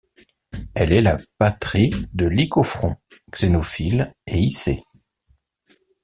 Elle 0.73 0.93
est 0.93 1.01
la 1.03 1.19
patrie 1.37 1.91
de 2.15 2.25
Lycophron, 2.25 2.95
Xénophile 3.35 4.15
et 4.25 4.39
Isée. 4.39 4.81